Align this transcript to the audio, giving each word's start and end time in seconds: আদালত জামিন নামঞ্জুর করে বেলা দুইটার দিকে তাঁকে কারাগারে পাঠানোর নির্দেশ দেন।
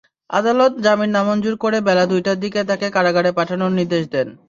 আদালত 0.29 0.73
জামিন 0.85 1.09
নামঞ্জুর 1.09 1.55
করে 1.63 1.77
বেলা 1.87 2.03
দুইটার 2.11 2.37
দিকে 2.43 2.59
তাঁকে 2.69 2.87
কারাগারে 2.95 3.31
পাঠানোর 3.37 3.71
নির্দেশ 3.79 4.03
দেন। 4.13 4.27